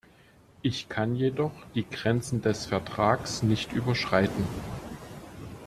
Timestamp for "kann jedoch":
0.89-1.51